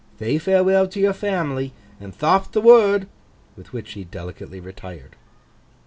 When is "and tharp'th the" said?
1.99-2.59